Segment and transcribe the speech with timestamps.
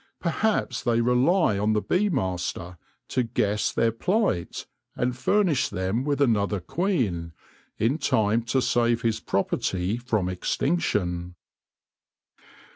[0.19, 2.75] —perhaps they rely on the bee master
[3.07, 7.33] to guess their plight, and furnish them with another queen,
[7.77, 11.35] in time to save his property from extinction.